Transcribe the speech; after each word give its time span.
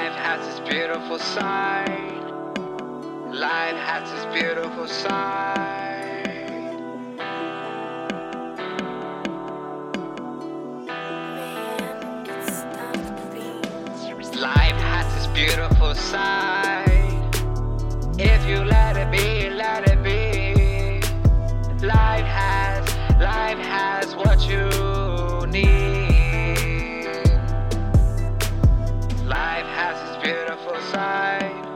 Life 0.00 0.14
has 0.14 0.46
its 0.48 0.60
beautiful 0.66 1.18
side. 1.18 2.22
Life 3.34 3.76
has 3.76 4.10
its 4.10 4.24
beautiful 4.34 4.88
side. 4.88 6.26
Life 14.36 14.80
has 14.88 15.06
its 15.18 15.26
beautiful 15.34 15.94
side. 15.94 17.34
If 18.18 18.46
you 18.48 18.64
let 18.64 18.79
beautiful 30.60 30.80
side. 30.92 31.66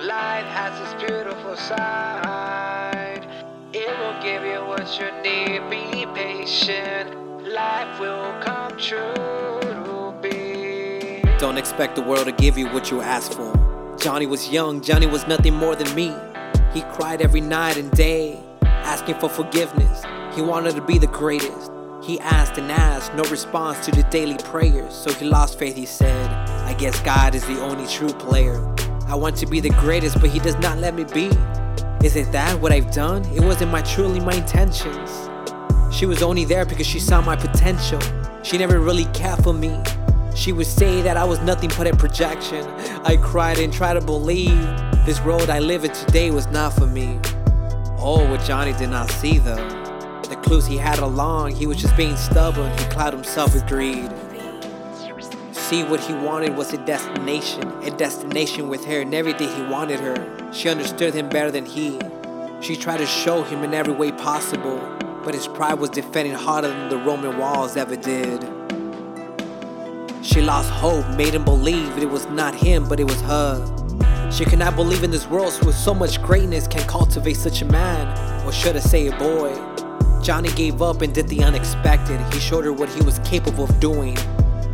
Life 0.00 0.46
has 0.46 0.80
its 0.80 1.02
beautiful 1.02 1.56
side. 1.56 3.26
It 3.72 3.88
will 3.98 4.22
give 4.22 4.44
you 4.44 4.64
what 4.64 4.86
you 4.98 5.10
need. 5.22 5.68
Be 5.70 6.06
patient. 6.14 7.16
Life 7.44 8.00
will 8.00 8.32
come 8.42 8.76
true 8.78 10.14
be. 10.22 11.22
Don't 11.38 11.58
expect 11.58 11.96
the 11.96 12.02
world 12.02 12.26
to 12.26 12.32
give 12.32 12.56
you 12.56 12.68
what 12.68 12.90
you 12.90 13.00
ask 13.00 13.32
for. 13.32 13.52
Johnny 14.00 14.26
was 14.26 14.48
young, 14.48 14.80
Johnny 14.80 15.06
was 15.06 15.26
nothing 15.26 15.54
more 15.54 15.74
than 15.74 15.92
me. 15.94 16.14
He 16.72 16.82
cried 16.92 17.22
every 17.22 17.40
night 17.40 17.76
and 17.76 17.90
day, 17.92 18.38
asking 18.62 19.18
for 19.18 19.28
forgiveness. 19.28 20.04
He 20.34 20.42
wanted 20.42 20.74
to 20.76 20.82
be 20.82 20.98
the 20.98 21.06
greatest. 21.08 21.70
He 22.02 22.20
asked 22.20 22.58
and 22.58 22.70
asked, 22.70 23.14
no 23.14 23.22
response 23.24 23.84
to 23.86 23.90
the 23.90 24.02
daily 24.04 24.36
prayers. 24.36 24.92
So 24.94 25.12
he 25.14 25.24
lost 25.24 25.58
faith, 25.58 25.74
he 25.74 25.86
said, 25.86 26.23
I 26.64 26.74
guess 26.74 27.00
God 27.00 27.34
is 27.34 27.44
the 27.46 27.60
only 27.60 27.86
true 27.86 28.12
player. 28.12 28.58
I 29.06 29.14
want 29.14 29.36
to 29.36 29.46
be 29.46 29.60
the 29.60 29.70
greatest, 29.70 30.20
but 30.20 30.30
he 30.30 30.38
does 30.38 30.56
not 30.58 30.78
let 30.78 30.94
me 30.94 31.04
be. 31.04 31.30
Isn't 32.04 32.32
that 32.32 32.58
what 32.60 32.72
I've 32.72 32.90
done? 32.90 33.24
It 33.26 33.40
wasn't 33.40 33.70
my 33.70 33.82
truly 33.82 34.20
my 34.20 34.34
intentions. 34.34 35.28
She 35.94 36.06
was 36.06 36.22
only 36.22 36.44
there 36.44 36.64
because 36.64 36.86
she 36.86 36.98
saw 36.98 37.20
my 37.20 37.36
potential. 37.36 38.00
She 38.42 38.58
never 38.58 38.80
really 38.80 39.04
cared 39.12 39.44
for 39.44 39.52
me. 39.52 39.78
She 40.34 40.52
would 40.52 40.66
say 40.66 41.02
that 41.02 41.16
I 41.16 41.24
was 41.24 41.38
nothing 41.40 41.70
but 41.76 41.86
a 41.86 41.94
projection. 41.94 42.66
I 43.04 43.18
cried 43.18 43.58
and 43.58 43.72
tried 43.72 43.94
to 43.94 44.00
believe 44.00 44.58
this 45.06 45.20
road 45.20 45.50
I 45.50 45.60
live 45.60 45.84
in 45.84 45.92
today 45.92 46.30
was 46.30 46.46
not 46.48 46.72
for 46.72 46.86
me. 46.86 47.20
Oh, 47.98 48.26
what 48.30 48.42
Johnny 48.44 48.72
did 48.72 48.90
not 48.90 49.10
see 49.10 49.38
though. 49.38 49.68
The 50.28 50.36
clues 50.42 50.66
he 50.66 50.76
had 50.76 50.98
along, 50.98 51.54
he 51.54 51.66
was 51.66 51.76
just 51.76 51.96
being 51.96 52.16
stubborn. 52.16 52.70
He 52.78 52.84
clouded 52.86 53.18
himself 53.18 53.54
with 53.54 53.66
greed. 53.66 54.10
See 55.74 55.82
what 55.82 55.98
he 55.98 56.14
wanted 56.14 56.56
was 56.56 56.72
a 56.72 56.78
destination, 56.86 57.66
a 57.82 57.90
destination 57.90 58.68
with 58.68 58.84
her, 58.84 59.00
and 59.00 59.12
every 59.12 59.32
day 59.32 59.52
he 59.52 59.62
wanted 59.62 59.98
her. 59.98 60.52
She 60.52 60.68
understood 60.68 61.14
him 61.14 61.28
better 61.28 61.50
than 61.50 61.66
he. 61.66 61.98
She 62.60 62.76
tried 62.76 62.98
to 62.98 63.06
show 63.06 63.42
him 63.42 63.64
in 63.64 63.74
every 63.74 63.92
way 63.92 64.12
possible, 64.12 64.78
but 65.24 65.34
his 65.34 65.48
pride 65.48 65.80
was 65.80 65.90
defending 65.90 66.32
harder 66.32 66.68
than 66.68 66.90
the 66.90 66.98
Roman 66.98 67.38
walls 67.38 67.76
ever 67.76 67.96
did. 67.96 68.40
She 70.22 70.40
lost 70.40 70.70
hope, 70.70 71.08
made 71.16 71.34
him 71.34 71.44
believe 71.44 71.98
it 71.98 72.08
was 72.08 72.26
not 72.26 72.54
him, 72.54 72.88
but 72.88 73.00
it 73.00 73.10
was 73.10 73.20
her. 73.22 74.30
She 74.30 74.44
could 74.44 74.60
not 74.60 74.76
believe 74.76 75.02
in 75.02 75.10
this 75.10 75.26
world 75.26 75.58
with 75.66 75.74
so 75.74 75.92
much 75.92 76.22
greatness 76.22 76.68
can 76.68 76.86
cultivate 76.86 77.36
such 77.36 77.62
a 77.62 77.64
man, 77.64 78.46
or 78.46 78.52
should 78.52 78.76
I 78.76 78.78
say 78.78 79.08
a 79.08 79.18
boy. 79.18 79.52
Johnny 80.22 80.50
gave 80.50 80.82
up 80.82 81.02
and 81.02 81.12
did 81.12 81.26
the 81.26 81.42
unexpected. 81.42 82.20
He 82.32 82.38
showed 82.38 82.64
her 82.64 82.72
what 82.72 82.90
he 82.90 83.02
was 83.02 83.18
capable 83.24 83.64
of 83.64 83.80
doing. 83.80 84.16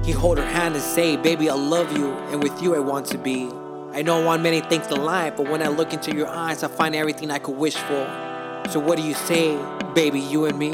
He 0.05 0.13
hold 0.13 0.39
her 0.39 0.47
hand 0.47 0.75
and 0.75 0.83
say, 0.83 1.17
Baby, 1.17 1.51
I 1.51 1.55
love 1.55 1.97
you, 1.97 2.11
and 2.31 2.43
with 2.43 2.63
you 2.63 2.75
I 2.75 2.79
want 2.79 3.07
to 3.07 3.19
be. 3.19 3.51
I 3.93 4.03
know 4.03 4.21
I 4.21 4.25
want 4.25 4.43
many 4.43 4.61
things 4.61 4.87
in 4.87 5.05
life, 5.05 5.35
but 5.37 5.49
when 5.49 5.63
I 5.63 5.69
look 5.69 5.93
into 5.93 6.15
your 6.15 6.29
eyes, 6.29 6.63
I 6.63 6.69
find 6.69 6.95
everything 6.95 7.31
I 7.31 7.39
could 7.39 7.57
wish 7.57 7.75
for. 7.75 8.65
So 8.71 8.81
what 8.81 8.97
do 8.97 9.03
you 9.03 9.15
say, 9.15 9.59
baby, 9.95 10.21
you 10.21 10.47
and 10.47 10.59
me? 10.59 10.71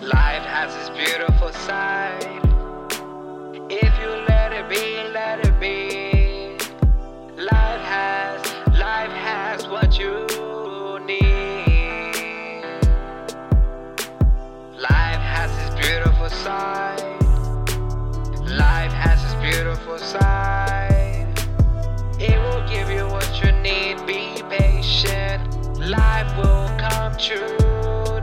Life 0.00 0.44
has 0.44 0.74
its 0.76 0.90
beautiful 0.96 1.52
side. 1.52 2.31
Beautiful 16.22 16.44
side. 16.44 17.22
Life 18.48 18.92
has 18.92 19.24
its 19.24 19.34
beautiful 19.42 19.98
side. 19.98 21.26
It 22.20 22.38
will 22.38 22.68
give 22.68 22.88
you 22.90 23.08
what 23.08 23.28
you 23.42 23.50
need. 23.60 24.06
Be 24.06 24.40
patient. 24.48 25.42
Life 25.80 26.36
will 26.36 26.68
come 26.78 27.16
true 27.16 27.58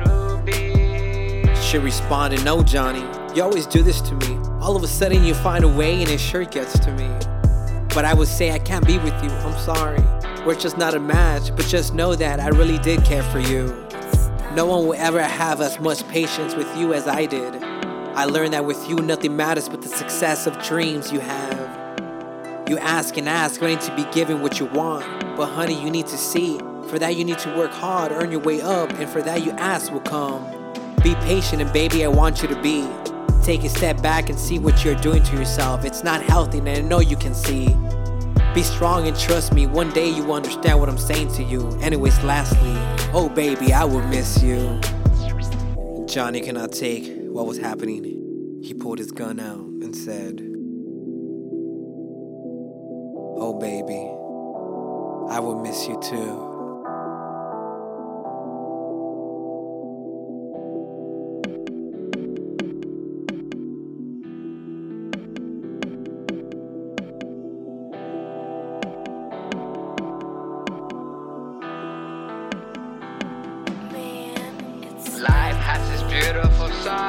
to 0.06 0.42
be. 0.46 1.54
She 1.62 1.78
responded, 1.78 2.46
No, 2.46 2.64
Johnny, 2.64 3.04
you 3.36 3.44
always 3.44 3.66
do 3.66 3.84
this 3.84 4.00
to 4.02 4.16
me. 4.16 4.38
All 4.62 4.78
of 4.78 4.84
a 4.84 4.88
sudden, 4.88 5.26
you 5.26 5.34
find 5.34 5.66
a 5.66 5.68
way 5.68 6.02
and 6.02 6.10
it 6.10 6.20
sure 6.20 6.46
gets 6.46 6.80
to 6.80 6.92
me. 6.94 7.10
But 7.94 8.06
I 8.06 8.14
would 8.14 8.30
say 8.30 8.52
I 8.52 8.60
can't 8.60 8.88
be 8.88 8.98
with 9.00 9.22
you, 9.22 9.30
I'm 9.30 9.60
sorry. 9.60 10.02
We're 10.46 10.56
just 10.56 10.78
not 10.78 10.94
a 10.94 11.00
match, 11.02 11.54
but 11.54 11.66
just 11.66 11.94
know 11.94 12.16
that 12.16 12.40
I 12.40 12.48
really 12.48 12.78
did 12.78 13.04
care 13.04 13.24
for 13.24 13.40
you. 13.40 13.66
No 14.56 14.66
one 14.68 14.88
will 14.88 14.96
ever 14.98 15.22
have 15.22 15.60
as 15.60 15.82
much 15.82 16.08
patience 16.08 16.56
with 16.56 16.78
you 16.78 16.94
as 16.94 17.06
I 17.06 17.26
did. 17.26 17.69
I 18.20 18.26
learned 18.26 18.52
that 18.52 18.66
with 18.66 18.90
you, 18.90 18.98
nothing 18.98 19.38
matters 19.38 19.70
but 19.70 19.82
the 19.82 19.88
success 19.88 20.46
of 20.46 20.62
dreams 20.62 21.10
you 21.10 21.22
have. 21.22 22.68
You 22.68 22.78
ask 22.78 23.16
and 23.16 23.30
ask, 23.30 23.62
wanting 23.62 23.80
to 23.80 23.96
be 23.96 24.04
given 24.12 24.42
what 24.42 24.60
you 24.60 24.66
want. 24.66 25.06
But 25.38 25.46
honey, 25.46 25.82
you 25.82 25.90
need 25.90 26.06
to 26.08 26.18
see. 26.18 26.58
For 26.90 27.00
that, 27.00 27.16
you 27.16 27.24
need 27.24 27.40
to 27.40 27.56
work 27.56 27.72
hard, 27.72 28.12
earn 28.12 28.30
your 28.30 28.42
way 28.42 28.60
up, 28.60 28.92
and 29.00 29.08
for 29.10 29.22
that, 29.22 29.46
you 29.46 29.52
ask 29.52 29.94
will 29.94 30.02
come. 30.02 30.44
Be 31.02 31.16
patient, 31.22 31.62
and 31.62 31.72
baby, 31.72 32.04
I 32.04 32.10
want 32.10 32.42
you 32.42 32.50
to 32.50 32.62
be. 32.62 32.86
Take 33.42 33.64
a 33.64 33.70
step 33.70 34.02
back 34.02 34.30
and 34.30 34.38
see 34.38 34.60
what 34.60 34.84
you're 34.84 34.96
doing 34.96 35.24
to 35.24 35.38
yourself. 35.38 35.86
It's 35.86 36.04
not 36.04 36.22
healthy, 36.22 36.58
and 36.58 36.68
I 36.68 36.82
know 36.82 37.00
you 37.00 37.16
can 37.16 37.34
see. 37.34 37.74
Be 38.54 38.64
strong 38.64 39.08
and 39.08 39.18
trust 39.18 39.54
me, 39.54 39.66
one 39.66 39.92
day 39.94 40.10
you 40.10 40.26
will 40.26 40.34
understand 40.34 40.78
what 40.78 40.90
I'm 40.90 40.98
saying 40.98 41.32
to 41.36 41.44
you. 41.44 41.70
Anyways, 41.80 42.22
lastly, 42.26 42.76
oh 43.14 43.32
baby, 43.34 43.72
I 43.72 43.86
will 43.86 44.06
miss 44.08 44.44
you. 44.44 44.78
Johnny 46.06 46.42
cannot 46.42 46.74
take 46.74 47.19
what 47.32 47.46
was 47.46 47.58
happening. 47.58 48.60
He 48.64 48.74
pulled 48.74 48.98
his 48.98 49.12
gun 49.12 49.40
out 49.40 49.60
and 49.60 49.96
said, 49.96 50.42
Oh 53.42 53.58
baby, 53.60 54.04
I 55.34 55.40
will 55.40 55.60
miss 55.62 55.88
you 55.88 56.00
too. 56.02 56.48
Life 75.20 75.58
has 75.58 76.02
its 76.02 76.04
beautiful 76.12 76.70
side. 76.84 77.09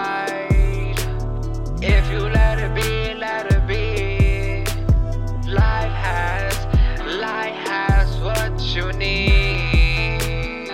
You 8.80 8.92
need. 8.94 10.70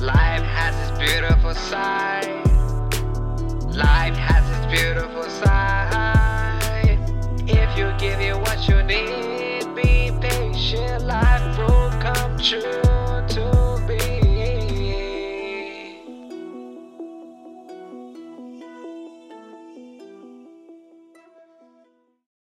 Life 0.00 0.44
has 0.56 0.74
its 0.82 0.96
beautiful 0.98 1.54
side. 1.54 2.28
Life 3.74 4.17